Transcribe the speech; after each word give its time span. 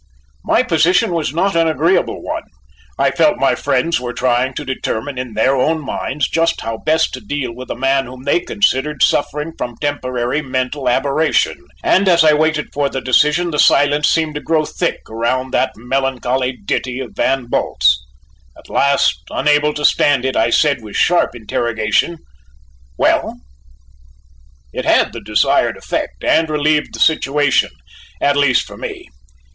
My 0.43 0.63
position 0.63 1.11
was 1.13 1.31
not 1.31 1.55
an 1.55 1.67
agreeable 1.67 2.23
one. 2.23 2.41
I 2.97 3.11
felt 3.11 3.37
my 3.37 3.53
friends 3.53 3.99
were 4.01 4.13
trying 4.15 4.55
to 4.55 4.65
determine 4.65 5.19
in 5.19 5.35
their 5.35 5.55
own 5.55 5.79
minds 5.79 6.27
just 6.27 6.61
how 6.61 6.77
best 6.77 7.13
to 7.13 7.19
deal 7.21 7.53
with 7.53 7.69
a 7.69 7.75
man 7.75 8.07
whom 8.07 8.23
they 8.23 8.39
considered 8.39 9.03
suffering 9.03 9.53
from 9.59 9.77
temporary 9.79 10.41
mental 10.41 10.89
aberration, 10.89 11.55
and 11.83 12.09
as 12.09 12.23
I 12.23 12.33
waited 12.33 12.73
for 12.73 12.89
the 12.89 12.99
decision, 12.99 13.51
the 13.51 13.59
silence 13.59 14.07
seemed 14.09 14.33
to 14.33 14.41
grow 14.41 14.65
thick 14.65 15.07
around 15.07 15.51
that 15.51 15.73
melancholy 15.77 16.53
ditty 16.53 16.99
of 16.99 17.13
Van 17.15 17.45
Bult's. 17.45 18.03
At 18.57 18.69
last, 18.71 19.21
unable 19.29 19.67
longer 19.67 19.83
to 19.83 19.85
stand 19.85 20.25
it, 20.25 20.35
I 20.35 20.49
said 20.49 20.81
with 20.81 20.95
sharp 20.95 21.35
interrogation: 21.35 22.17
"Well!" 22.97 23.35
It 24.73 24.85
had 24.85 25.13
the 25.13 25.21
desired 25.21 25.77
effect, 25.77 26.23
and 26.23 26.49
relieved 26.49 26.95
the 26.95 26.99
situation, 26.99 27.69
at 28.19 28.35
least 28.35 28.65
for 28.65 28.77
me. 28.77 29.07